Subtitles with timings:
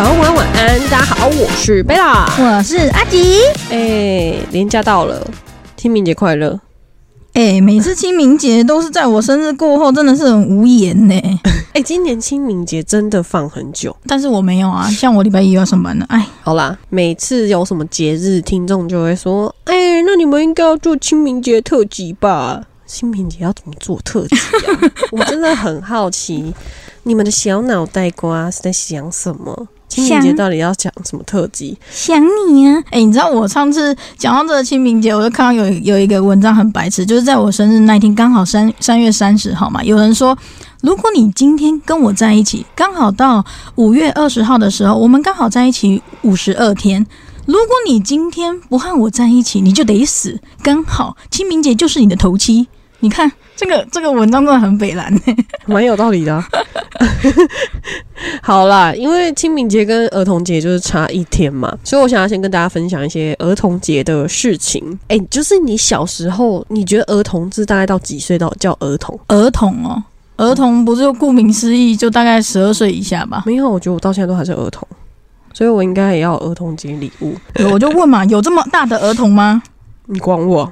[0.00, 2.26] 早安、晚安、大家好，我是贝拉。
[2.38, 3.42] 我是阿吉。
[3.68, 5.30] 哎，年假到了，
[5.76, 6.58] 清明节快乐！
[7.34, 11.14] 哎，每次清明节都是在我生日过后，真的是很无言呢。
[11.74, 16.06] 哎，今年清明节真的放很久，但是我没有啊，像我礼拜一要上班了。
[16.08, 24.80] 哎，好啦，每次有什么节日，听众就会说：“哎，那你们应该要做清明节特辑吧？”清明节要怎么做特辑啊？
[25.12, 26.54] 我真的很好奇，
[27.02, 29.68] 你们的小脑袋瓜是在想什么？
[29.90, 31.76] 清明节到底要讲什么特辑？
[31.90, 32.82] 想你啊！
[32.90, 39.82] 哎，你知道我上次讲到这个清明节，我就看到有有一个文章很白痴，就是在我生日那天，刚好三三月三十号嘛。
[39.82, 40.38] 有人说，
[40.80, 47.04] 如果你今天跟我在一起，刚好到五月二十号的时候，我们刚好在一起五十二天。
[47.46, 50.40] 如果你今天不和我在一起，你就得死。
[50.62, 52.68] 刚好清明节就是你的头七。
[53.00, 55.12] 你看这个这个文章真的很北蓝，
[55.66, 56.42] 蛮有道理的。
[58.42, 64.98] 好啦，因为清明节跟儿童节就是差一天嘛，所以我想要先跟大家分享一些儿童节的事情。
[65.08, 69.18] 哎，就是你小时候，你觉得儿童是大概到几岁到叫儿童？
[69.28, 70.02] 儿童哦，
[70.36, 73.42] 儿童不是顾名思义就大概十二岁以下吧？
[73.46, 74.86] 没有，我觉得我到现在都还是儿童，
[75.54, 77.34] 所以我应该也要儿童节礼物。
[77.72, 79.62] 我就问嘛，有这么大的儿童吗？
[80.06, 80.70] 你管我？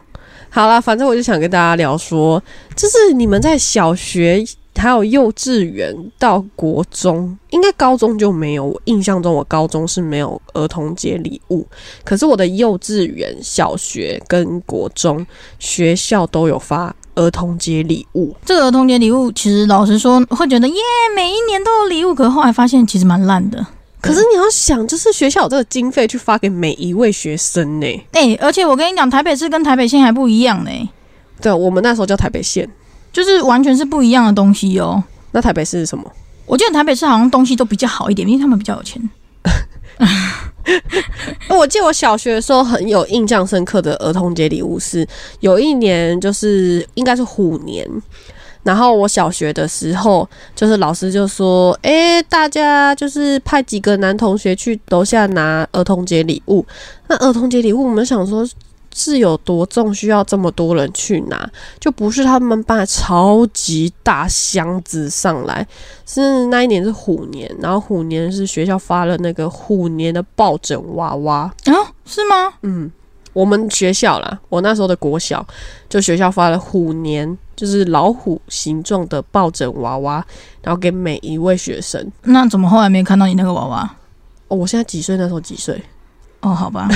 [0.51, 2.43] 好了，反正我就想跟大家聊说，
[2.75, 4.45] 就是你们在小学
[4.77, 8.65] 还有幼稚园到国中，应该高中就没有。
[8.65, 11.67] 我印象中，我高中是没有儿童节礼物，
[12.05, 15.27] 可是我的幼稚园、小学跟国中
[15.59, 18.35] 学校都有发儿童节礼物。
[18.45, 20.75] 这个儿童节礼物，其实老实说，会觉得耶，
[21.15, 23.67] 每一年都有礼物，可是后来发现其实蛮烂的。
[24.01, 28.07] 可是你要想，就是学校有这个经费去发给每一位学生呢。
[28.13, 30.71] 哎，而且我跟你讲，台北市跟台北县还不一样呢。
[31.41, 32.69] 对，我们那时候叫台北县，
[33.13, 35.03] 就是完全是不一样的东西哦。
[35.33, 36.05] 那台北市是什么？
[36.47, 39.03] 我记得台北市好像东西都比较好一点，因为他们比较有钱。
[41.48, 45.07] 我记得我小学的时候很有印象深刻的儿童节礼物是，
[45.41, 47.87] 有一年就是应该是虎年。
[48.63, 56.64] 然后我小学的时候，就是老师就说：“哎，大家就是派几个男同学去楼下拿儿童节礼物。
[57.08, 58.46] 那儿童节礼物，我们想说
[58.95, 65.67] 是有多重，需要这么多人去拿，就不是他们搬超级大箱子上来。
[66.05, 71.75] 是那一年是虎年，然后虎年是学校发了那个虎年的抱枕娃娃啊？
[72.05, 72.52] 是吗？
[72.63, 72.90] 嗯，
[73.33, 75.46] 我们学校啦，我那时候的国小
[75.89, 80.24] 就学校发了虎年。”就是老虎形状的抱枕娃娃，
[80.62, 82.08] 然后给每一位学生。
[82.22, 83.96] 那怎么后来没看到你那个娃娃？
[84.46, 85.16] 哦，我现在几岁？
[85.16, 85.83] 那时候几岁？
[86.39, 86.86] 哦，好吧。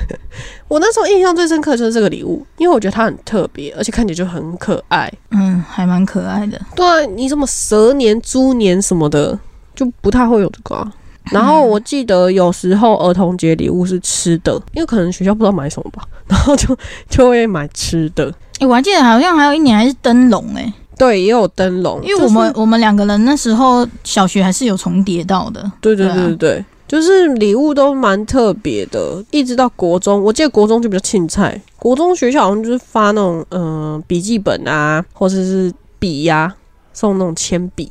[0.66, 5.12] 我那时候印象最深刻就是这个礼物，因为我觉得它很特别，而且看起来就很可爱。
[5.32, 6.58] 嗯，还蛮可爱的。
[6.74, 9.38] 对啊，你什么蛇年、猪年什么的，
[9.74, 10.90] 就不太会有这个。
[11.32, 16.76] 然后我记得有时候儿童节礼物是吃的，因为可能学校不知道买什么吧， 然后就
[17.08, 18.32] 就会买吃的。
[18.58, 36.52] 哎，我还记得好像还有一年还是灯笼哎，对，也有灯笼，因为我们我们两个人那时候小学还是有重叠到的，对对对对对，就是礼物都蛮特别的，一直到国中，我记得国中就比较青菜，国中学校好像就是发那种嗯笔记本啊，或者是笔呀，
[36.92, 37.88] 送那种铅笔。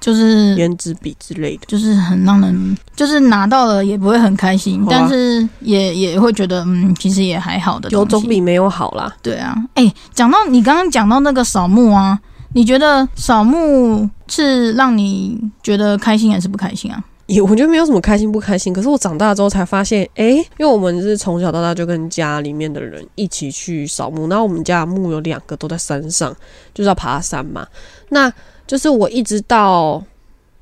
[0.00, 9.10] 就是圆珠笔之类的，就是很让人，就是拿到了也不会很开心，但是也也会觉得，嗯，其实也还好的，有总比没有好啦。
[9.22, 12.18] 对啊，哎，讲到你刚刚讲到那个扫墓啊，
[12.52, 17.02] 你觉得扫墓是让你觉得开心还是不开心啊？
[17.26, 26.36] 也我觉得没有什么开心不开心，可是我长大之后才发现，哎，因为我们是从小到大就跟家里面的人一起去扫墓，然后我们家的墓有两个都在山上，
[26.74, 27.66] 就是要爬山嘛，
[28.10, 28.30] 那。
[28.66, 30.02] 就是我一直到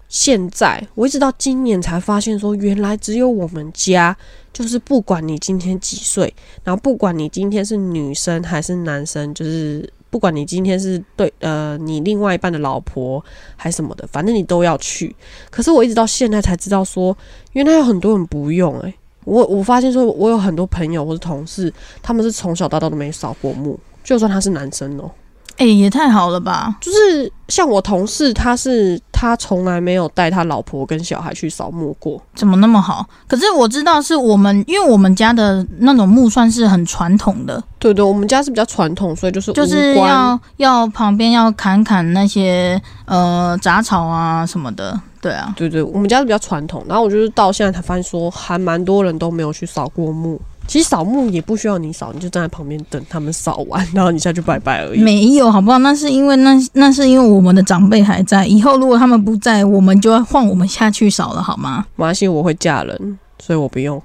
[0.09, 4.17] 现在，我一直到今年才发现，说原来只有我们家，
[4.53, 6.33] 就是不管你今天几岁，
[6.65, 13.25] 然后不管你今天是女生还是男生，就是不管你今天是对呃你另外一半的老婆
[13.57, 15.15] 还什么的，反正你都要去。
[15.51, 17.17] 可是我一直到现在才知道，说
[17.53, 18.79] 原来有很多人不用。
[18.81, 18.95] 诶，
[19.25, 21.73] 我我发现说，我有很多朋友或者同事，
[22.03, 25.11] 他们是从小到大都没扫过墓，就算他是男生哦。
[25.59, 26.75] 哎，也太好了吧！
[26.81, 33.07] 就是像我同事，他是他从来没有带他老婆跟小孩去扫墓过，怎么那么好？
[33.29, 37.63] 可是我知道是我们，因为我们家的那种墓算是很传统的。
[37.79, 44.99] 对对，我们家是比较传统，所以就是就是要要旁边要砍砍那些呃杂草啊什么的。
[45.21, 46.85] 对啊，对对，我们家是比较传统。
[46.89, 50.41] 然后我就是到现在才发现说，还蛮多人都没有去扫过墓。
[50.73, 55.03] 其实扫墓也不需要你扫，你就站在旁边等他们扫完，然后你下去拜拜而已。
[55.03, 55.77] 没有，好不好？
[55.81, 61.85] 那是因为那那是因为我们的长辈还在，以后如果他们不在，我们就要换我们下去扫了，好吗？
[61.97, 64.01] 马来西亚我会嫁人，所以我不用。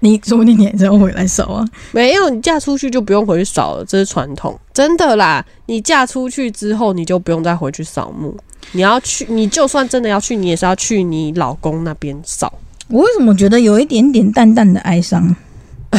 [0.00, 1.62] 你说不定你还是要回来扫啊。
[1.92, 5.44] 没有，你嫁出去就不用回去扫了，这是传统，真的啦。
[5.66, 8.34] 你嫁出去之后，你就不用再回去扫墓。
[8.72, 12.50] 你要去，你就算真的要去，你也是要去你老公那边扫。
[12.88, 15.36] 我为什么觉得有一点点淡淡的哀伤？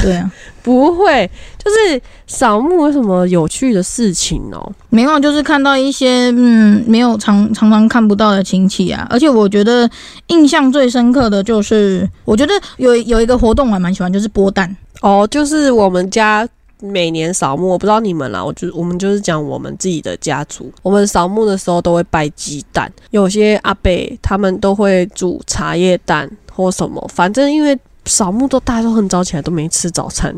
[0.02, 0.32] 对啊，
[0.64, 4.72] 不会，就是扫墓有什么有趣的事情哦？
[4.90, 9.08] 没有，就是看到一些嗯，没有常常常看不到的亲戚啊。
[9.10, 9.90] 而且我觉得
[10.28, 14.76] 印象最深刻的就是，我觉得有有一个活动我还蛮喜欢，就是剥蛋。
[15.02, 16.48] 哦，就是我们家
[16.82, 23.92] 每年扫墓，我不知道你们啦，我就我们就是讲我们自己的家族，我们扫墓的时候都会拜鸡蛋，有些阿伯
[24.22, 27.78] 他们都会煮茶叶蛋或什么，反正因为。
[28.08, 30.36] 扫墓都大家都很早起来，都没吃早餐，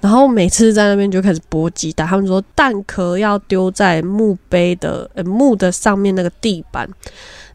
[0.00, 2.06] 然后每次在那边就开始剥鸡蛋。
[2.06, 6.88] 他们说蛋壳要丢在墓碑的呃墓的上面那个地板，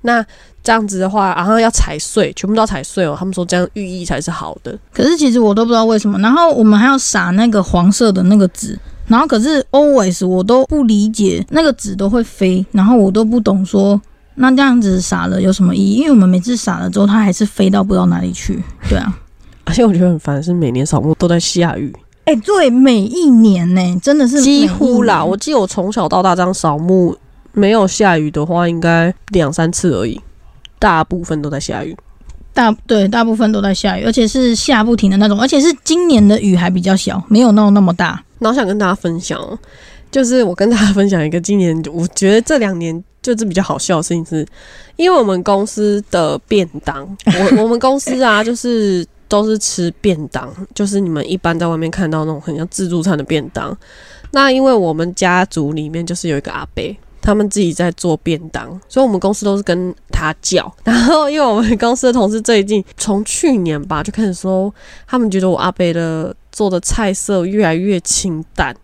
[0.01, 0.25] 那
[0.63, 3.15] 这样子的话，然后要踩碎，全部都要踩碎哦。
[3.17, 4.77] 他们说这样寓意才是好的。
[4.93, 6.17] 可是其实我都不知道为什么。
[6.19, 8.77] 然后我们还要撒那个黄色的那个纸，
[9.07, 14.01] 然后可是 always 我都不理解那个纸都会飞，然后我都不懂说
[14.35, 15.93] 那这样子撒了有什么意义？
[15.99, 18.61] 因为我们每次撒了之后，它还是飞到不知道哪里去。
[18.89, 19.17] 对啊。
[19.67, 21.93] 而且我觉得很烦的是，每年扫墓都在下雨。
[22.23, 25.23] 哎、对，每一年呢、真的是几乎啦。
[25.23, 27.15] 我记得我从小到大这样扫墓，
[27.51, 30.19] 没有下雨的话，应该两三次而已。
[30.79, 31.95] 大部分都在下雨。
[32.53, 38.21] 大对大部分都在下雨，而且是下不停的那种，而且是今年的雨还比较小，没有那种那么大。
[38.39, 39.57] 然后想跟大家分享哦，
[40.11, 44.45] 就是我跟大家分享一个今年，我觉得这两年就是比较好笑的事情是，
[44.95, 53.75] 因为我们公司的便当，我 我们公司啊，就是都是吃便当，就是你们一般在外面看到那种很像自助餐的便当。
[54.31, 56.83] 那因为我们家族里面就是有一个阿伯，
[57.21, 60.71] 他们自己在做便当，所以我们公司都是跟他叫。
[60.83, 64.73] 然后因为我们公司的同事最近从去年吧就开始说，
[65.07, 68.75] 他们觉得我阿伯的做的菜色越来越清淡。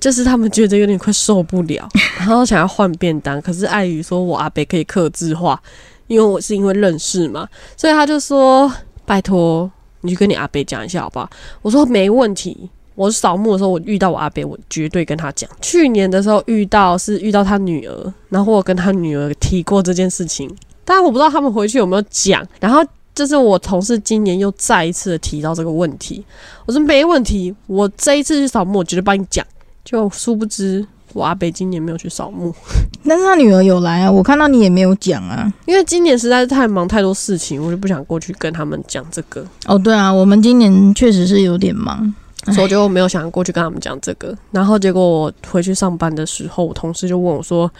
[0.00, 1.88] 就是他们觉得有点快受不了，
[2.20, 5.60] 然后想要换便当，可是碍于说我阿伯可以克制化，
[6.06, 8.72] 因为我是因为认识嘛，所以他就说
[9.04, 9.68] 拜托
[10.00, 11.28] 你去跟你阿伯讲一下好不好？
[11.62, 12.70] 我说没问题。
[12.94, 15.48] 我扫墓的时候，我遇到我阿伯，我绝对跟他讲。
[15.60, 20.50] 去年的时候遇到是遇到他女儿，然后我跟他女儿提过这件事情，
[20.84, 22.44] 但我不知道他们回去有没有讲。
[22.58, 22.84] 然后
[23.14, 26.24] 就是我同事今年又再一次的提到这个问题，
[26.66, 29.46] 我说没问题，我这一次去扫墓，我绝对帮你讲。
[29.84, 32.54] 就殊不知我阿伯今年没有去扫墓，
[33.06, 35.52] 但是他女儿有来啊，我看到你也没有讲啊。
[35.66, 42.14] 因为今年实在是太忙太多事情，我就不想过去跟他们讲这个，哦，对啊，我们今年确实是有点忙。
[42.52, 44.34] 所以我就没有想过去跟他们讲这个。
[44.52, 47.70] 然后结果我回去上班的时候，我同事就问我说：“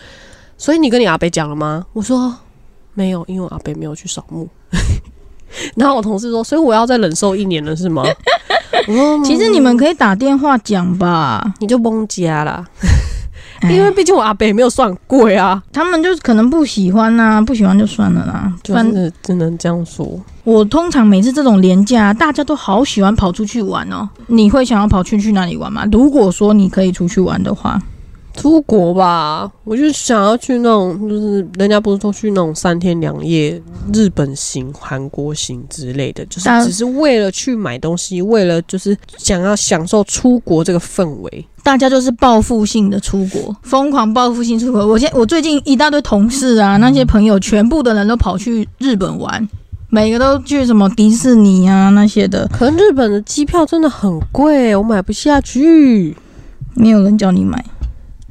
[0.59, 2.37] 所以你跟你阿伯讲了吗？”我说
[2.93, 4.47] ：“没有，因为我阿伯没有去扫墓。
[5.77, 8.03] ”然后我同事说：“所以我要再忍受一年了，是吗？”
[8.89, 12.89] 我说：“其实你们可以打电话讲吧，你就崩家啦，哎
[13.69, 18.53] 因为毕竟我阿伯也没有算贵啊，他们就是可能不喜欢呐、不喜欢就算了啦。
[18.63, 20.09] 就是只能这样说。
[20.45, 24.09] 我通常每次这种廉价，大家都好喜欢跑出去玩哦。
[24.29, 25.85] 你会想要跑去去哪里玩吗？
[25.93, 27.81] 如果说你可以出去玩的话，
[28.39, 33.61] 出国吧，我就想要去那种，就是人家不是说去那种三天两夜
[33.93, 41.47] 日本行、韩国行之类的，就是但只是为了去买东西，为了就是想要享受出国这个氛围。
[41.65, 44.87] 大家就是报复性的出国，疯狂报复性出国。
[44.87, 49.47] 我现我最近一大堆同事啊，那些朋友全部的人都跑去日本玩，
[49.91, 56.17] 每个都去什么迪士尼啊那些的，可能日本的机票真的很贵，我买不下去。
[56.75, 57.63] 没有人叫你买。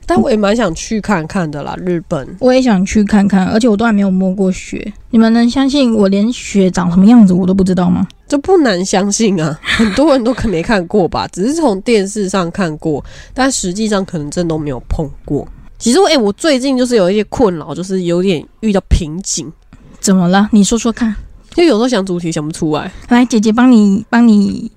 [0.07, 2.27] 但我也蛮想去看看的啦，日本。
[2.39, 4.91] 我也想去看看，而且我都还没有摸过雪。
[5.11, 8.07] 你们能相信我连雪长什么样子我都不知道吗？
[8.27, 15.47] 这不难相信啊，很多人都可能没看过吧，只是从电视上看过，但实际上可能真都没有碰过。
[15.77, 19.51] 其实我，诶、我最近就是有一些困扰，就是有点遇到瓶颈，
[19.99, 20.49] 怎么了？
[20.51, 21.13] 你说说看。
[21.51, 24.71] 就有时候想主题想不出来，来，姐姐帮你帮你。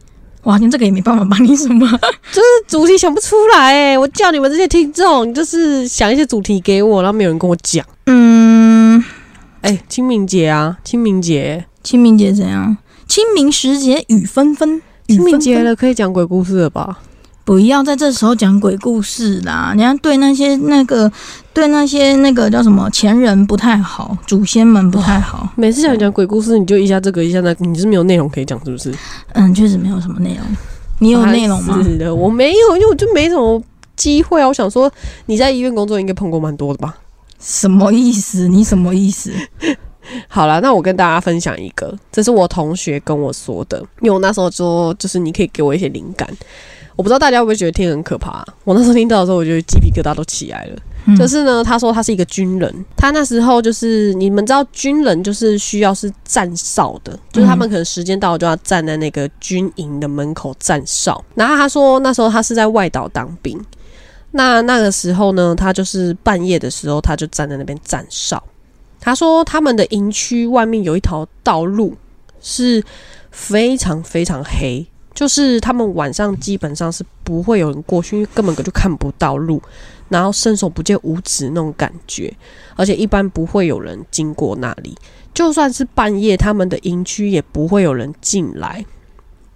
[0.44, 1.86] 哇，你这个也没办法帮你什么。
[2.32, 7.84] 就是主题想不出来、诶，我叫你们这些听众，就是想一些主题给我，然后没有人跟我讲。
[8.06, 9.04] 嗯，
[9.60, 12.76] 哎、清明节啊，清明节，清明节怎样？
[13.06, 17.00] 清明时节雨纷纷，清明节了，可以讲鬼故事了吧？
[17.44, 19.70] 不要在这时候讲鬼故事啦！
[19.70, 21.10] 人家对那些那个
[21.52, 25.48] 对那些那个叫什么前人不太好，祖先们不太好。
[25.56, 28.94] 每次想讲鬼故事，你就一下这个一下那个，你是没有内容可以讲是不是？
[29.32, 30.44] 嗯，确实没有什么内容。
[31.00, 31.80] 你有内容吗？
[31.82, 33.60] 是的，我没有，因为我就没什么
[33.96, 34.46] 机会啊。
[34.46, 34.92] 我想说，
[35.26, 36.94] 你在医院工作应该碰过蛮多的吧？
[37.40, 38.46] 什么意思？
[38.46, 39.32] 你什么意思？
[40.28, 46.28] 好了，那我跟大家分享一个，这是我同学跟我说的，因为我那时候说，就是你可以给我一些灵感。
[46.96, 48.44] 我不知道大家会不会觉得听很可怕。
[48.64, 50.76] 我那时候听到的时候，我觉得鸡皮疙瘩都起来了。
[51.06, 61.24] 嗯就是呢，他说他是一个军人，他那时候就是你们知道军人就是需要是站哨的，就是他们可能时间到了就要站在那个军营的门口站哨。
[61.34, 63.58] 然后他说那时候他是在外岛当兵，
[64.32, 68.42] 那那个时候呢，他就是半夜的时候他就站在那边站哨。
[69.00, 71.96] 他说他们的营区外面有一条道路
[72.42, 72.84] 是
[73.30, 79.60] 非常非常黑，就是他们晚上基本上是不会有人过去，因为根本就看不到路，
[80.08, 82.34] 然后伸手不见五指那种感觉，
[82.76, 84.96] 而且一般不会有人经过那里。
[85.32, 88.84] 就算是半夜，他们的营区也不会有人进来。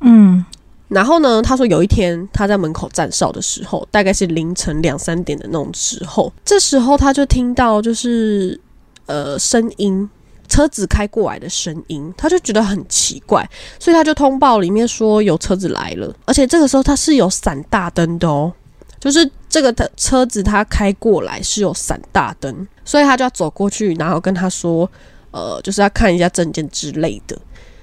[0.00, 0.44] 嗯
[0.88, 8.60] 然后呢，他说有一天他在门口站哨的时候，大概是凌晨两三点的那种时候，这时候他就听到就是
[9.06, 10.08] 呃声音，
[10.54, 13.44] 车子开过来的声音，他就觉得很奇怪，
[13.80, 18.52] 所以他就通报里面说有车子来了，而且这个时候他是有闪大灯的哦，
[19.00, 24.88] 就是这个的车子他开过来是有闪大灯，所以他就要走过去，然后跟他说，
[25.32, 27.36] 呃，就是要看一下证件之类的。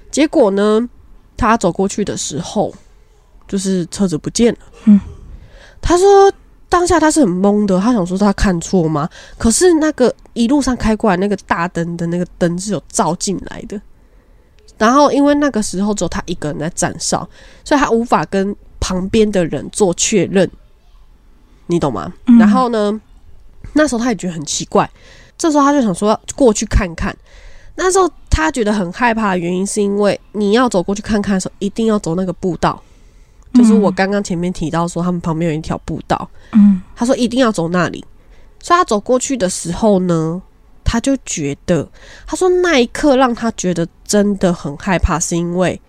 [0.09, 0.87] 结果呢，
[1.35, 2.73] 他走过去的时候，
[3.49, 4.59] 就是车子不见了。
[4.85, 4.97] 嗯，
[5.81, 6.31] 他说
[6.71, 9.09] 当下他是很懵的，他想说他看错吗？
[9.37, 13.79] 可是那个一路上开过来那个大灯的那个灯是有照进来的。
[14.77, 17.27] 然后因为那个时候只有他一个人在站哨，
[17.65, 20.49] 所以他无法跟旁边的人做确认，
[21.67, 22.11] 你懂吗？
[22.27, 22.99] 嗯然后呢，
[23.73, 24.89] 那时候他也觉得很奇怪，
[25.37, 27.13] 这时候他就想说要过去看看。
[27.75, 32.81] 那时候他觉得很害怕的原因，是因为你要走过去看看的时候，一定要走那个步道，
[33.53, 38.03] 就是我刚刚前面提到说他们旁边有一条步道，嗯他说一定要走那里。
[38.63, 40.39] 所以他走过去的时候呢，
[40.84, 41.89] 他就觉得，
[42.27, 45.81] 他说那一刻让他觉得真的很害怕，是因为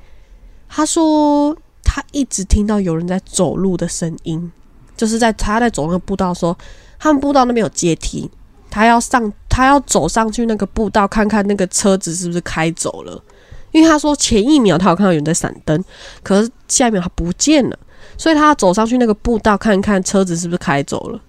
[0.69, 1.55] 他说
[1.85, 4.51] 他一直听到有人在走路的声音，
[4.97, 6.57] 就是在他在走那个步道的时候，
[6.99, 8.31] 他们步道那边有阶梯，
[8.71, 13.23] 他要上，他要走上去那个步道看看那个车子是不是开走了，
[13.73, 15.85] 因为他说前一秒他有看到有人在闪灯，
[16.23, 17.79] 可是下一秒他不见了，
[18.17, 21.21] 所以他要走上去那个步道看看车子是不是开走了。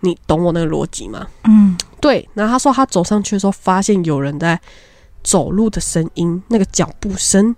[0.00, 1.26] 你懂我那个逻辑吗？
[1.44, 4.60] 嗯对，然后他说他走上去的时候，发现有人在
[5.22, 7.54] 走路的声音，那个脚步声。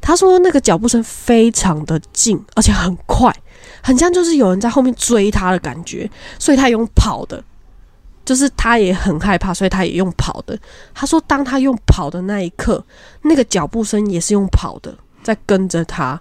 [0.00, 3.34] 他说那个脚步声非常的近，而且很快，
[3.82, 6.08] 很像就是有人在后面追他的感觉，
[6.38, 7.42] 所以他用跑的，
[8.28, 10.58] 就是他也很害怕，所以他也用跑的。
[10.92, 12.84] 他说当他用跑的那一刻，
[13.22, 16.20] 那个脚步声也是用跑的，在跟着他，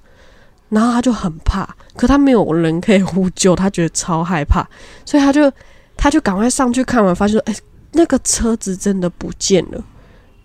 [0.70, 4.66] 然后他就很怕，可他没有人可以呼救，他觉得超害怕，
[5.06, 5.52] 所以他就
[5.98, 7.54] 他就赶快上去看完，发现说，哎、
[7.92, 9.84] 那个车子真的不见了。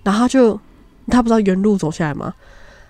[0.02, 0.58] 然后他就
[1.06, 2.34] 他不知道原路走下来吗？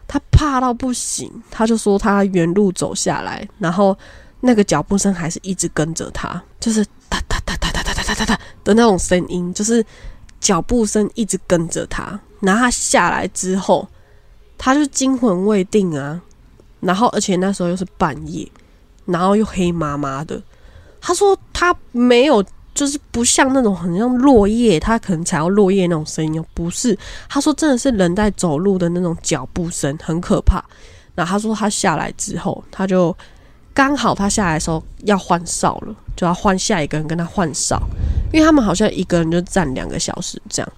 [0.08, 3.94] 他怕到不行，他就说他原路走下来，然后
[4.40, 9.84] 那个脚步声还是一直跟着他，就是哒哒哒哒哒哒哒哒哒哒的那种声音，就是
[10.40, 12.18] 脚步声一直跟着他。
[12.40, 13.88] 然后他下来之后，
[14.58, 16.20] 他就惊魂未定啊，
[16.80, 18.50] 然后而且那时候又是半夜，
[19.04, 20.42] 然后又黑麻麻的。
[21.00, 26.96] 他说他没有，就是不像那种很像落叶，他可能踩到落叶那种声音，不是。
[27.28, 30.64] 他说真的是人在走路的那种脚步声，很可怕。
[31.14, 33.16] 然后他说他下来之后，他就
[33.74, 37.80] 刚好他下来的时候要换哨了，就要换下一个人跟他换哨，
[38.32, 40.72] 因为他们好像一个人就站两个小时这样。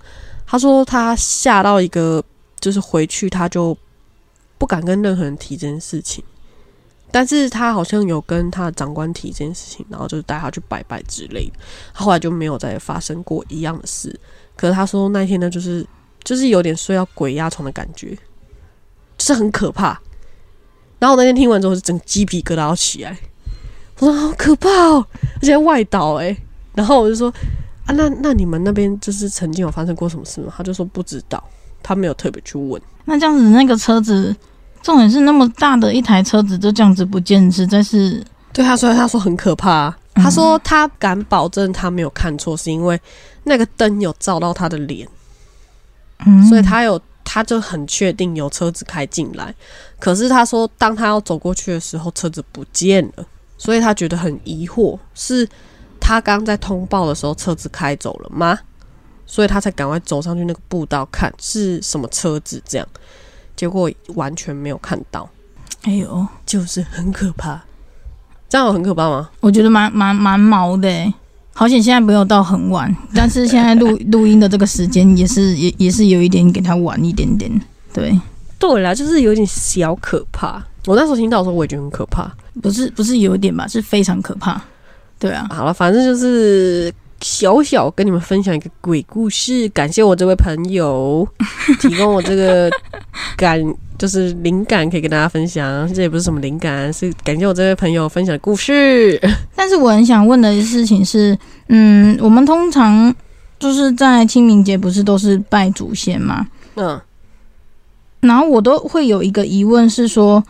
[0.46, 2.22] 他说他吓到一个，
[2.60, 3.76] 就是回去他就
[4.58, 6.22] 不敢跟任何人提这件事情。
[7.10, 11.52] 但是他好像有跟他的长官提这件事情，然后就是带他去拜拜之类的。
[11.92, 14.18] 他后来就没有再发生过一样的事。
[14.56, 15.86] 可是他说那天呢，就是
[16.24, 18.18] 就是有点睡到鬼压床的感觉，
[19.16, 20.00] 就是很可怕。
[21.04, 23.14] 然后我那天听完之后，是整个鸡皮疙瘩要起来，
[23.98, 26.34] 我说好可怕哦，而且在外岛诶、
[26.74, 27.28] 然后我就说
[27.84, 30.50] 啊，那那你们那边就是曾经有发生过什么事吗？
[30.56, 31.44] 他就说不知道，
[31.82, 32.80] 他没有特别去问。
[33.04, 34.34] 那这样子，那个车子，
[34.82, 42.98] 重点是那么大的一台车子就这样子不见，实在是对他说，他说很可怕啊、他说他敢保证他没有看错，是因为
[43.42, 45.06] 那个灯有照到他的脸，
[46.24, 49.54] 嗯，所以他有他就很确定有车子开进来。
[49.98, 53.26] 可是他说，当他要走过去的时候，车子不见了，
[53.56, 55.48] 所以他觉得很疑惑，是
[55.98, 58.58] 他刚在通报的时候车子开走了吗？
[59.26, 62.86] 所以他才赶快走上去那个步道看是什么车子，这样
[63.56, 65.28] 结果完全没有看到。
[65.82, 67.62] 哎呦，就是很可怕。
[68.48, 69.30] 这样有很可怕吗？
[69.40, 71.12] 我觉得蛮蛮蛮毛的欸。
[71.54, 77.50] 好险现在没有到很晚， 但是现在录录音的这个时间也是也也是有一点给他晚一点点。
[77.92, 78.18] 对，
[78.58, 80.62] 对啦，就是有点小可怕。
[80.86, 82.30] 我那时候听到的时候，我也觉得很可怕。
[82.60, 84.60] 不是不是有点吧，是非常可怕。
[85.18, 86.92] 对啊，好了，反正就是
[87.24, 91.26] 小小跟你们分享一个鬼故事，感谢我这位朋友
[91.80, 92.70] 提供我这个
[93.34, 93.58] 感，
[93.96, 95.90] 就是灵感可以跟大家分享。
[95.94, 99.18] 这也不是什么灵感，是感谢我这位朋友分享的故事。
[99.56, 101.34] 但是我很想问的事情是，
[101.70, 103.12] 嗯，我们通常
[103.58, 106.46] 就是在清明节不是都是拜祖先吗？
[106.74, 107.00] 嗯，
[108.20, 110.44] 然后我都会有一个疑问是说，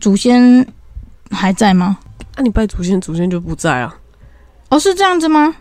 [0.00, 0.64] 祖先
[1.32, 1.98] 还在吗？
[2.36, 3.98] 那、你拜祖先，祖先就不在啊？
[4.68, 5.56] 哦，是这样子吗？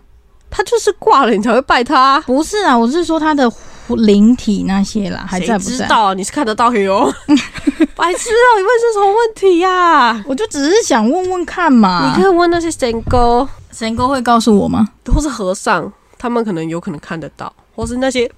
[0.50, 2.20] 他就是挂了，你才会拜他。
[2.22, 3.52] 不是啊，我是说他的
[3.98, 5.88] 灵体那些啦，还在不在？
[5.88, 6.14] 道啊？
[6.14, 7.06] 你是看得到的哟。
[7.96, 12.14] 白痴啊、你问是什么问题呀、我就只是想问问看嘛。
[12.16, 14.88] 你可以问那些神沟神哥会告诉我吗？
[15.06, 18.30] 或是和尚，他们可能有可能看得到，或是那些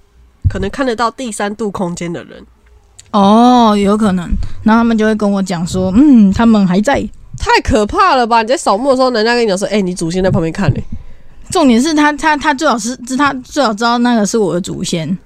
[0.50, 2.44] 可能看得到第三度空间的人。
[3.12, 4.28] 哦，有可能。
[4.62, 7.08] 然后他们就会跟我讲说，嗯，他们还在。
[7.38, 8.42] 太可怕了吧！
[8.42, 10.80] 你在扫墓的时候，人家跟你讲说：“哎、你祖先在旁边看呢、
[11.52, 15.16] 重点是他他他最好是知他最好知道那个是我的祖先。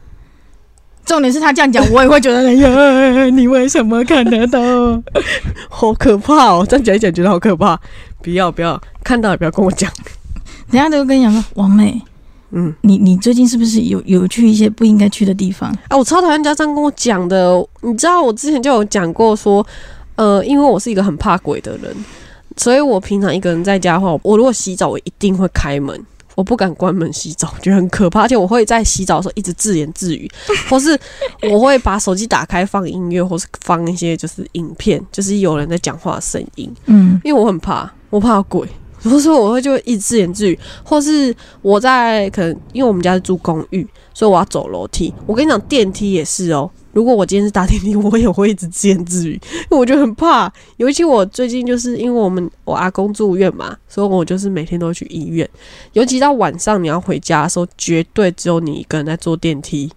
[1.06, 4.61] 重点是他这样讲，我也会觉得， 哎呀，你为什么看得到？
[5.71, 6.66] 好可怕哦！
[6.68, 7.80] 这样讲一讲，觉得好可怕。
[8.21, 9.88] 不要不要，看到也不要跟我讲。
[10.68, 12.02] 等一下就会跟你讲说，王妹，
[12.50, 15.71] 嗯，你你最近是不是有有去一些不应该去的地方？
[15.87, 17.64] 啊，我超讨厌人家这样跟我讲的。
[17.83, 19.64] 你知道我之前就有讲过说，
[20.16, 21.95] 呃，因为我是一个很怕鬼的人，
[22.56, 26.04] 所以我平常一个人在家的话，我如果洗澡，我一定会开门。
[26.36, 30.30] 我不敢关门洗澡，觉得很可怕，而且我会在洗澡的时候一直自言自语，
[30.68, 30.96] 或是
[31.50, 38.68] 我会把手机打开放音乐，或是放一些就是影片，就是有人在讲话的声音，嗯，因为我很怕，我怕鬼，
[39.00, 45.12] 所以说我会就一直自言自语，或是我在可能因为我们家是住公寓，所以我要走楼梯。
[45.25, 46.70] 我跟你讲，电梯也是哦。
[46.97, 49.32] 如果我今天是搭电梯，我也会一直自言自语，
[49.69, 50.50] 因为我就很怕。
[50.78, 55.47] 尤其我最近就是因为我们我阿公住院嘛，所以我就是每天都去医院。
[55.93, 59.93] 尤其到晚上你要回家的时候，绝对只有你一个人在坐电梯。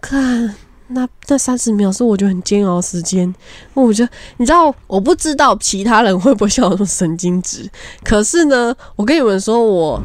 [0.00, 0.52] 看
[0.88, 3.32] 那那三十秒是我觉得很煎熬时间，
[3.74, 7.70] 我觉得你知道，我不知道其他人会不会像我这么神经质，
[8.02, 10.02] 可是呢，我跟你们说，我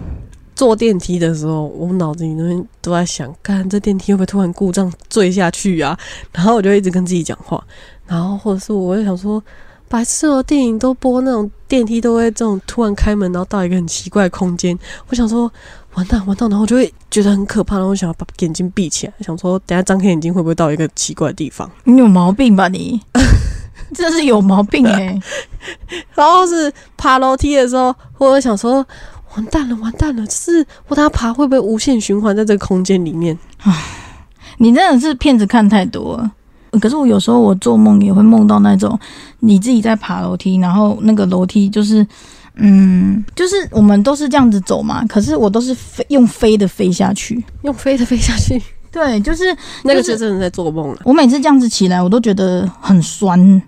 [0.56, 5.98] 坐电梯的时候，我脑子里面都在想，看这电梯会不会突然故障坠下去啊？
[6.32, 7.64] 然后我就一直跟自己讲话，
[8.08, 9.44] 然后或者是我会想说，
[9.90, 14.78] 白痴哦，电影都播那种电梯都会这种突然开门，然后到一个很奇怪的空间，
[15.10, 15.52] 我想说。
[15.96, 16.50] 完蛋，完蛋！
[16.50, 21.72] 然后我就会觉得很可怕，然后我想要把眼睛闭起来，想说等下张开眼睛会不会到一个奇怪的地方？
[21.86, 23.00] 你有毛病吧你？
[23.96, 25.18] 真是有毛病哎、
[26.14, 28.86] 然后是爬楼梯的时候，或者想说，
[29.36, 33.38] 完蛋了，完蛋了，就是我等下爬会不会无限循环在这个空间里面？
[34.58, 36.32] 你真的是骗子看太多了。
[36.80, 39.00] 可是我有时候我做梦也会梦到那种
[39.40, 42.06] 你自己在爬楼梯，然后那个楼梯就是，
[42.56, 47.42] 嗯，就是我们都是这样子走嘛，可是我都是飞用飞的飞下去。
[47.64, 49.46] 用飞的飞下去，对，就是
[49.84, 51.02] 那个就是真的在做梦了。
[51.06, 53.62] 我每次这样子起来，我都觉得很酸，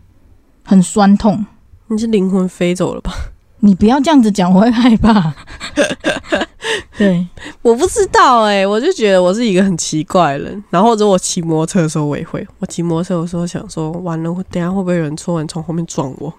[0.63, 1.45] 很酸痛。
[1.87, 3.13] 你是灵魂飞走了吧？
[3.59, 5.33] 你不要这样子讲，我会害怕。
[6.97, 7.25] 对，
[7.61, 10.63] 我不知道哎、我就觉得我是一个很奇怪的人。
[10.69, 12.45] 然后或者我骑摩托车的时候，我也会。
[12.59, 16.33] 我骑摩托车的时候想说，完了，我等下会不会有人突然从后面撞我？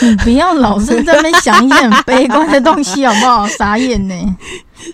[0.00, 3.46] 你不要老是在那边想一些很悲观的东西，好不好？
[3.46, 4.36] 傻眼呢、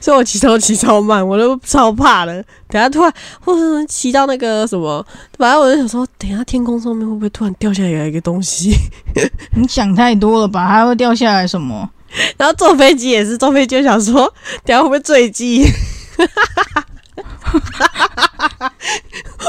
[0.01, 2.45] 所以我骑车骑超慢，我都超怕的。
[2.69, 5.05] 等下突然，或者是骑到那个什么，
[5.39, 8.73] 反正我就想说，等下天空上面会不会突然掉下来一个东西？
[9.57, 10.67] 你想太多了吧？
[10.67, 11.89] 还会掉下来什么？
[12.39, 14.33] 然后坐飞机也是，坐飞机就想说，
[14.65, 15.65] 等下会不会坠机？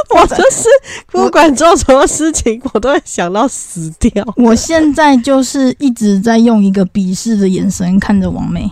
[0.10, 0.68] 我就是
[1.12, 4.26] 不管做什么事情，我都会想到死掉。
[4.36, 8.70] 我现在就是一直在用一个鄙视的眼神看着王妹，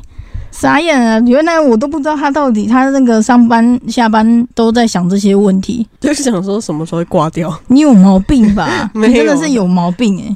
[0.55, 1.19] 傻眼了。
[1.29, 5.85] 原来我都不知道他到底他那个上班下班都在想这些问题。
[5.99, 7.53] 就是想说什么时候会挂掉。
[7.67, 8.89] 你有毛病吧？
[8.95, 10.35] 你真的是有毛病诶、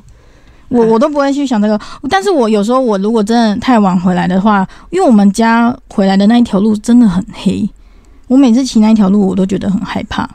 [0.68, 1.80] 我我都不会去想这个，
[2.10, 7.68] 但是我有时候我如果真的太晚回来的话，因为我们家回来的那一条路真的很黑，
[8.28, 10.30] 我每次骑那一条路我都觉得很害怕，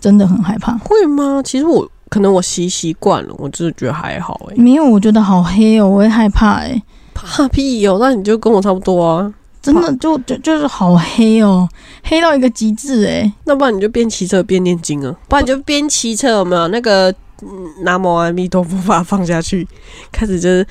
[0.00, 0.78] 真的很害怕。
[0.78, 1.42] 会吗？
[1.44, 6.82] 其实我可能我习习惯了，我就是觉得还好哎、没有，我觉得好黑哦，我会害怕诶、
[7.26, 9.32] 怕屁哟、那你就跟我差不多啊。
[9.60, 11.68] 真的就就就是好黑哦，
[12.04, 17.10] 黑到一个极致诶、那不然你就边骑车边念经啊，不然你就边骑车有没有那个
[17.42, 17.48] 嗯
[17.82, 19.66] 南无阿弥陀佛把它放下去，
[20.12, 20.66] 开始就是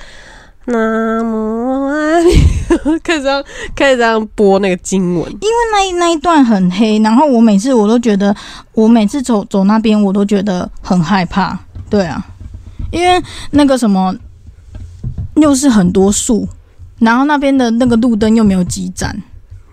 [0.64, 2.32] 南无阿弥
[2.66, 3.44] 陀佛，开始这样
[3.76, 5.30] 开始这样播那个经文。
[5.32, 8.34] 因为那一那一段很黑，然后我每次我都觉得，
[8.72, 11.56] 我每次走走那边我都觉得很害怕。
[11.90, 12.24] 对啊，
[12.90, 14.14] 因为那个什么，
[15.40, 16.48] 又是很多树，
[16.98, 19.16] 然后那边的那个路灯又没有几盏。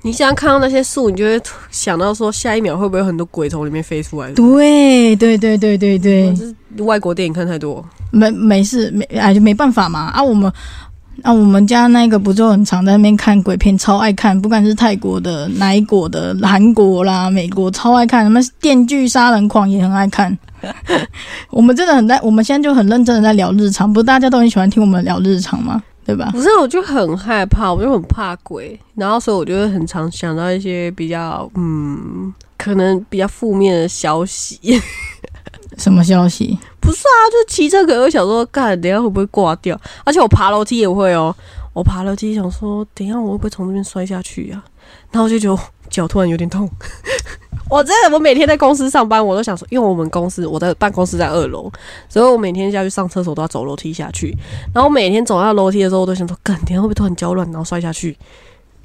[0.01, 4.31] 你现在看到那些树，你就会想到说，下一秒会不会有很多鬼从里面飞出来？
[4.33, 7.83] 对对对对对对，这是外国电影看太多。
[8.11, 10.51] 没没事没哎就没办法嘛啊我们。
[11.23, 18.23] 啊，我们家那个不就很常在那边看鬼片，超爱看，不管是泰国的、哪国的、韩国啦、美国，超爱看。
[18.23, 20.37] 什么《电锯杀人狂》也很爱看。
[21.49, 25.81] 我们真的很在，我们现在就很认真的在聊日常，不是大家都很喜欢听我们聊日常吗？
[26.05, 26.29] 对吧？
[26.31, 34.59] 不是，我就很害怕，我就很怕鬼，然后所以我就会很常想到一些比较嗯，可能比较负面的消息。
[35.77, 36.57] 什么消息？
[36.85, 39.79] 不是啊，就是骑车可能会想说，干，等下会不会挂掉？
[40.03, 41.35] 而且我爬楼梯也会哦，
[41.73, 44.63] 我爬楼梯想说，等下我会不会从那边摔下去呀？
[45.11, 46.69] 然后就觉得脚突然有点痛。
[47.67, 51.71] 我真的，我每天在公司上班，我都想说，因为我们公司我的办公室在二楼，
[52.07, 54.37] 所以我每天下去上厕所都要走楼梯下去。
[54.71, 58.15] 然后每天走到楼梯的时候，我都想说，干，等下会不会突然脚软，然后摔下去？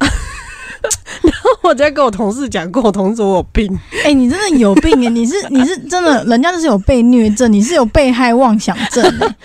[1.62, 3.78] 我在跟我同事讲，跟我同事说我有病。
[4.04, 5.10] 哎、你真的有病哎！
[5.10, 9.36] 你是你是真的，人家那是有被虐症，你是有被害妄想症欸。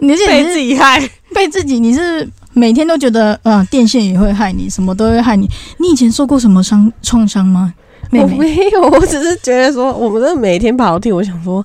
[0.00, 1.00] 你是被自己害，
[1.34, 5.48] 被自己，你是每天都觉得，啊、电线也会害你，什么都会害你。
[5.78, 7.72] 你以前受过什么伤创伤吗，
[8.10, 8.26] 妹我？
[8.26, 11.64] 没有，我只是觉得说，我们真的每天跑楼梯，我想说，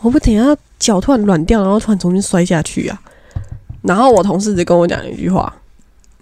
[0.00, 3.00] 我不等一下脚突然软掉，然后突然重新摔下去啊。
[3.82, 5.52] 然后我同事只跟我讲一句话：“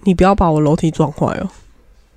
[0.02, 1.48] 你不要把我楼梯撞坏哦。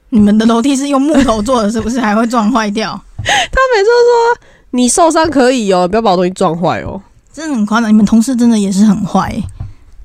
[0.09, 7.01] 你们的楼梯是用木头做的，是不是还会撞坏掉？”他每次都说：“你受伤可以哦，不要把我东西撞坏哦。
[7.33, 7.89] 真的很夸张。
[7.89, 9.43] 你们同事真的也是很坏、欸，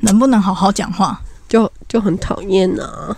[0.00, 1.20] 能不能好好讲话？
[1.48, 3.16] 就”就很讨厌呐。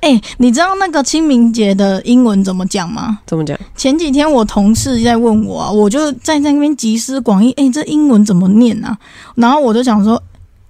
[0.00, 3.20] 哎、你知道那个清明节的英文怎么讲吗？
[3.24, 3.56] 怎么讲？
[3.76, 8.98] 前几天我同事在问我啊，我就在那边集思广益，哎、这英文怎么念啊？
[9.36, 10.20] 然后我就想说，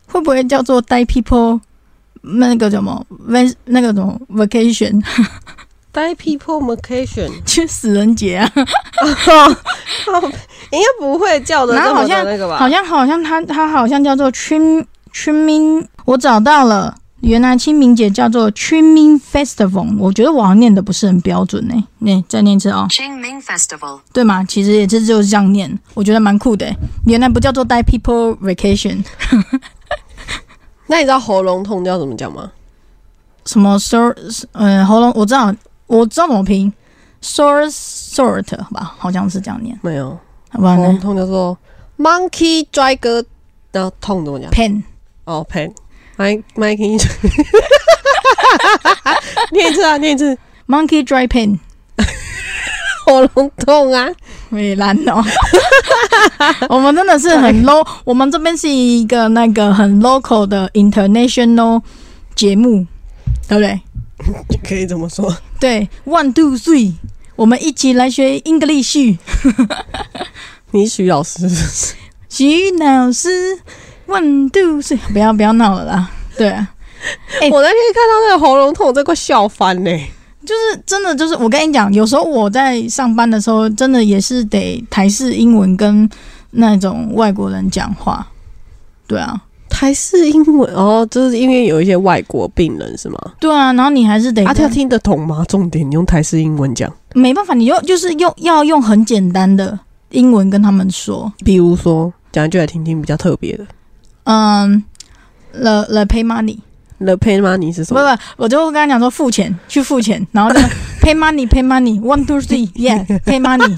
[0.06, 1.60] 会不会叫做 die people
[2.22, 5.02] 那个什么 vac 那个什么 vacation
[5.92, 8.50] Die people vacation， 去死人节啊？
[10.70, 12.56] 应该不会叫的然后好像的那个吧？
[12.56, 16.96] 好像好像它它好像叫做 trim trimming，我找到了。
[17.20, 24.00] 原来清明节叫做 Trimming Festival，我觉得我好像念的不是很标准呢、那再念一次哦，Qingming Festival.
[24.12, 24.42] 对吗？
[24.42, 26.76] 其实也是就是这样念，我觉得蛮酷的、欸。
[27.06, 29.04] 原来不叫做 Die People Vacation，
[30.86, 32.50] 那你知道喉咙痛叫怎么讲吗？
[33.46, 34.14] 什么 sore，
[34.52, 35.52] 嗯，喉咙我知道，
[35.86, 36.72] 我知道怎么拼
[37.22, 40.16] ，sore sort 吧，好像是这样念，没有，
[40.50, 41.56] 好吧喉咙呢痛叫做
[41.98, 43.24] monkey dry 哥，
[43.72, 44.82] 然后痛怎么讲？？pain
[45.24, 45.44] 哦。
[46.16, 46.82] 麦麦克，
[49.50, 50.36] 念一次啊，念一次
[50.68, 51.58] ，monkey dry pen，
[53.12, 54.08] 喉咙痛啊！
[54.48, 55.22] 没难哦。
[56.68, 61.82] 我们真的是很 low，我们这边是一个那个很 local 的 international
[62.34, 62.86] 节目，
[63.48, 63.80] 对不对？
[64.66, 65.34] 可以这么说。
[65.60, 66.92] 对，one two three，
[67.36, 69.16] 我们一起来学 English。
[70.70, 71.48] 你是徐老师
[72.28, 73.58] 徐老师
[74.06, 76.10] ，one two three，不要不要闹了啦。
[76.36, 76.68] 对啊，
[77.40, 79.90] 哎我那天看到那个喉咙痛，我真快笑翻呢、
[80.44, 86.08] 就是真的，就是我跟你讲，有时候我在上班的时候，真的也是得台式英文跟
[86.50, 88.26] 那种外国人讲话。
[89.06, 93.18] 对啊，台式英文哦，就是因为有一些外国病人是吗？
[93.40, 95.44] 对啊，然后你还是得啊，他听得懂吗？
[95.48, 99.78] 重点，你用台式英文讲，没办法，你用就是用要用很简单的
[100.10, 103.66] 英文跟他们说，比如说讲一句来听听，比较特别的。
[104.24, 104.82] 嗯
[105.52, 106.58] ，the the pay money，
[107.04, 108.00] The pay money 是什么？
[108.00, 110.60] 不不，我就跟他讲说付钱，去付钱，然后呢
[111.00, 113.74] pay money pay money one two three，yeah pay money，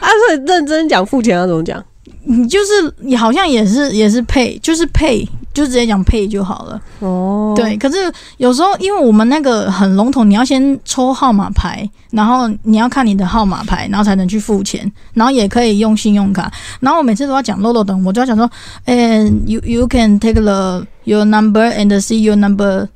[0.00, 1.84] 啊，所以认真讲付钱要怎么讲？
[2.26, 6.80] 你就是你好像也是也是 pay，就是 pay，就直接讲 pay 就好了。
[7.00, 16.50] 哦，对，可是有时候因为我们那个很笼统，你要先抽号码牌，然后你要看你的号码牌，然后才能去付钱，然后也可以用信用卡。
[16.80, 18.50] 然后我每次都要讲漏漏等，我就要讲说，
[18.86, 22.88] 呃、y o u you can take the your number and see your number。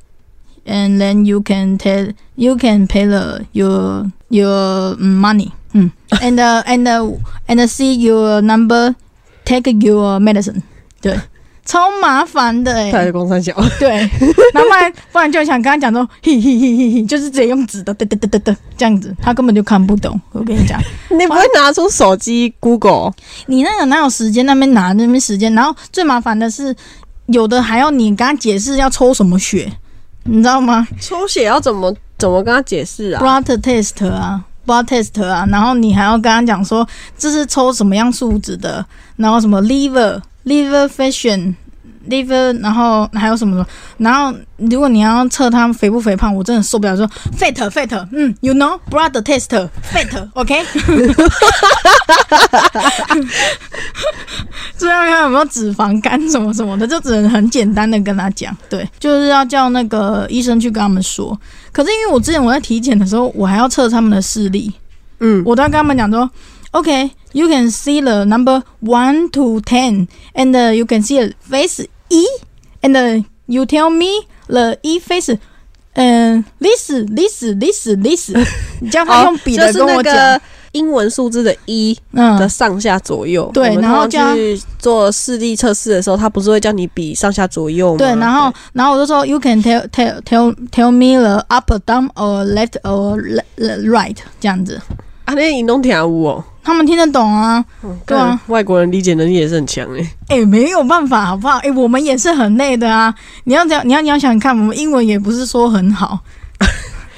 [0.70, 7.10] And then you can tell you can pay the your your money，嗯，and uh, and uh,
[7.46, 8.94] and see your number,
[9.48, 10.60] take your medicine，
[11.00, 11.18] 对，
[11.64, 13.88] 超麻烦的哎、太阳公三小，对，
[14.52, 20.20] 然后不然不然就想跟他讲说，嘿嘿嘿嘿嘿，就是直接用纸的，嘚嘚嘚嘚嘚这样子，他根本就看不懂。
[20.32, 20.78] 我跟你讲，
[21.10, 23.12] 你不会拿出手机 Google？
[23.46, 25.52] 你那个哪有时间那边拿那边时间？
[25.54, 26.74] 然后最麻烦的是，
[27.26, 29.72] 有的还要你跟他解释要抽什么血，
[30.24, 34.44] 你知道吗抽血要怎么怎么跟他解释啊？？blood test 啊。
[34.68, 38.84] Blood test 啊，然后你还要跟他讲说这是抽什么样数值的，
[39.16, 41.54] 然后什么 liver liver fashion
[42.08, 43.66] liver，然后还有什么什么，
[43.98, 47.06] 然后如果你要测他肥不肥胖，我真的受不了说
[47.38, 50.64] fat fat，嗯，you know blood test fat，OK，、
[54.78, 61.38] 最后看有没有脂肪肝什么什么的，就只能很简单的跟他讲，对，就是要叫那个医生去跟他们说。
[61.72, 64.72] 可是因为我之前我在体检的时候，我还要测他们的视力，
[65.18, 66.30] 嗯，我都要跟他们讲说
[66.70, 72.24] ，OK，you、can see the number one to ten, and uh, you can see the face E,
[72.80, 75.36] and uh, you tell me the E face，
[75.94, 78.32] 嗯、this this this this，
[78.80, 80.40] 你叫他用笔的就是那跟我讲，个
[80.72, 83.50] 英文数字的一的嗯，上下左右。
[83.54, 87.98] 对然后去做视力测试的时候，他不是会叫你比上下左右吗？
[87.98, 94.80] 对，然后然后我就说，you can tell tell tell tell me the up down or left or right 这样子，
[95.24, 96.44] 啊，那你弄听无哦。
[96.62, 97.64] 他们听得懂啊。
[98.04, 100.06] 对啊，外国人理解能力也是很强诶。
[100.28, 101.56] 哎、没有办法，好不好？
[101.60, 103.14] 哎、我们也是很累的啊。
[103.44, 106.18] 你要这样，你要你要想想看，我们英文也不是说很好，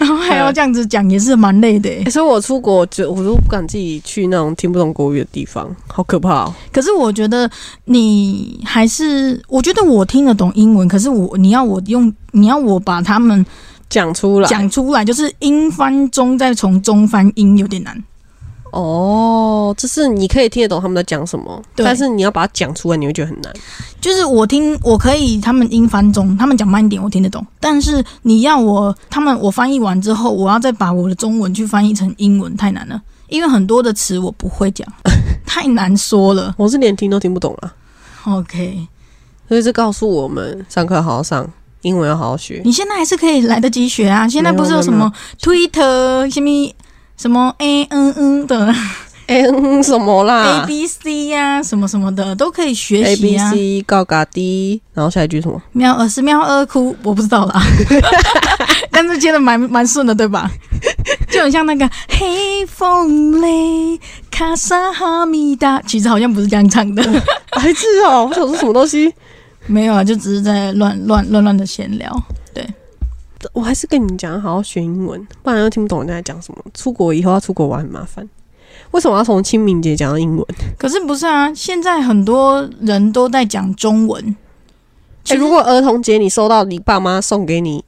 [0.01, 2.09] 然后还要这样子讲，也是蛮累的、欸。
[2.09, 6.55] 所以我出国就我都不敢自己去那种听不懂国语的地方，好可怕哦。
[6.73, 7.49] 可是我觉得
[7.85, 13.45] 你还是，我觉得我听得懂英文，可是我你要我用，你要我把他们
[13.91, 18.03] 讲出来，讲出来，就是英翻中，再从中翻英，有点难。
[18.71, 23.53] 哦，就是你可以听得懂他们在讲什么，但是你要把它讲出来，你会觉得很难。
[24.01, 27.45] 就是我听，我可以他们英翻中，他们讲慢一点，我听得懂。
[27.59, 34.87] 但是你要我他们我翻译完之后，我要再把我的中文去翻译成英文，太难了，因为很多的词我不会讲，
[35.47, 36.55] 太难说了。
[36.57, 37.75] 我是连听都听不懂啊
[38.27, 38.87] ，OK，
[39.49, 41.47] 所以这告诉我们，上课好好上，
[41.83, 42.63] 英文要好好学。
[42.65, 44.29] 你现在还是可以来得及学啊。
[44.29, 46.49] 现在不是有什么 Twitter 什么
[47.21, 48.75] 什么 A N N 的
[49.27, 53.51] 哎、嗯什么啦 A 啦 B C 呀、什么什么的都可以学？A 习 B 啊。
[53.51, 55.61] C 高嘎低然后下一句什么？
[55.73, 57.63] 喵呃是喵二哭，我不知道啦，
[58.91, 60.51] 但是接的蛮蛮顺的，对吧？
[61.31, 67.03] 就很像那个黑风雷卡萨哈密达，其实好像不是这样唱的，
[67.53, 68.27] 白痴哦！
[68.31, 69.13] 我想说什么东西？
[69.69, 72.11] 没有啊，就只是在乱乱乱乱的闲聊。
[73.53, 76.65] 我还是跟你讲，好好学英文，不然又听不懂人家在讲什么。
[76.75, 78.29] 出国以后要出国玩很麻烦。
[78.93, 80.47] 为什么要从清明节讲到英文？
[80.79, 81.53] 可是不是啊？
[81.55, 84.37] 现在很多人都在讲中文。
[85.29, 87.85] 哎、如果儿童节你收到你爸妈送给你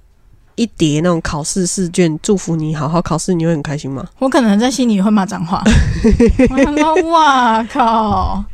[0.54, 4.06] 一叠那种考试试卷，祝福你好好考试，你会很开心吗？
[4.18, 5.62] 我可能在心里会骂脏话。
[6.50, 8.44] 我想说，哇靠！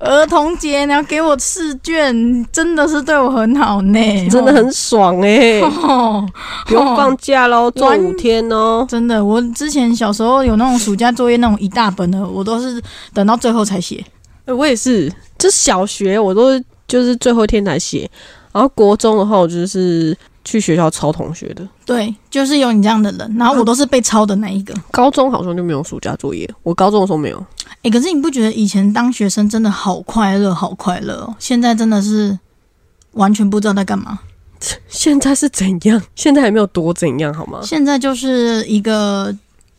[0.00, 6.24] 儿童节你要给我试卷，真的是对我很好呢，真的很爽哎、哦，
[6.66, 8.86] 不用放假喽，做五天哦。
[8.88, 9.24] 真的。
[9.24, 12.80] 我之前小时候有那种暑假作业那种一大本的，我都是
[13.12, 14.04] 等到最后才写。
[14.44, 18.08] 欸我也是，就小学我都就是最后一天才写，
[18.52, 20.16] 然后国中的话，我就是
[20.48, 21.68] 去学校抄同学的。
[21.84, 24.74] 对，就是有你这样的人，然后我都是被抄的那一个。
[24.90, 27.46] 高中好像就没有暑假作业，我高中的时候没有。
[27.82, 31.36] 哎、可是你不觉得以前当学生真的好快乐，好快乐哦？
[31.38, 32.38] 现在真的是
[33.12, 34.20] 完全不知道在干嘛。
[34.88, 36.02] 现在是怎样？
[36.16, 37.60] 现在还没有多怎样，好吗？
[37.62, 39.36] 现在就是一个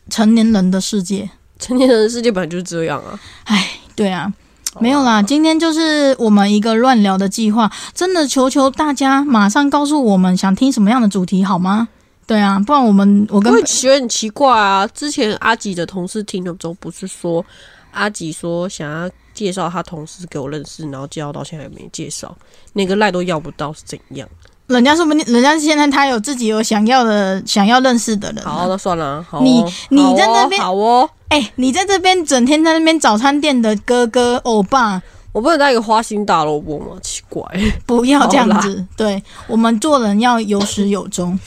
[0.08, 1.28] 成年人的世界。
[1.58, 3.20] 成年人的世界本来就是这样啊。
[3.46, 4.32] 哎，对啊，
[4.82, 11.90] 没有啦，今天就是我们一个乱聊的计划，真的求求大家马上告诉我们想听什么样的主题好吗？
[12.26, 14.88] 对啊，不然我们我跟我觉得很奇怪啊。
[14.88, 17.46] 之前阿吉的同事听了之后，不是说
[17.92, 22.34] 阿吉说想要介绍他同事给我认识，然后介绍到现在也没介绍，
[22.72, 24.30] 那个赖都要不到，是怎样？
[24.70, 28.52] 人家说不定人家现在他有自己有想要的想要认识的人啊。
[28.52, 35.02] 好，那算了，好哦、你你在那边好哦，哎、你在这边整天在那边早餐店的哥哥欧巴，
[35.32, 36.86] 我不能当一个花心大萝卜吗？
[37.02, 37.44] 奇怪。
[37.86, 38.86] 不要这样子。
[38.96, 41.40] 对我们做人要有始有终，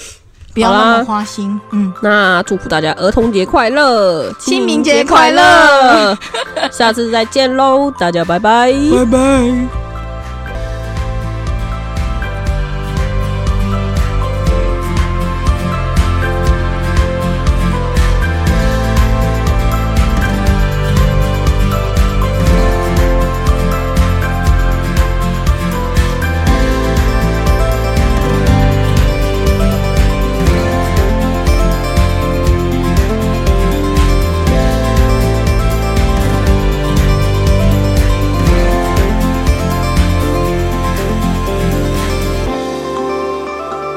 [0.52, 1.60] 不要那么花心。
[1.70, 6.18] 嗯，那祝福大家儿童节快乐，清明节快乐，
[6.72, 8.72] 下次再见喽，大家拜拜。
[8.72, 9.81] 拜拜。